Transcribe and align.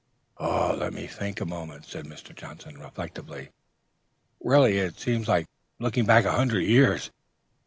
"Let 0.39 0.93
me 0.93 1.05
think 1.05 1.39
a 1.41 1.45
moment," 1.45 1.85
said 1.85 2.05
Mr. 2.07 2.33
Johnson, 2.35 2.79
reflectively. 2.79 3.49
"Really, 4.39 4.79
it 4.79 4.99
seems 4.99 5.27
like 5.27 5.45
looking 5.77 6.05
back 6.07 6.25
a 6.25 6.31
hundred 6.31 6.61
years. 6.61 7.11